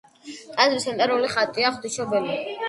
ტაძრის 0.55 0.87
ცენტრალური 0.89 1.29
ხატია 1.35 1.73
„ღვთისმშობელი“. 1.77 2.41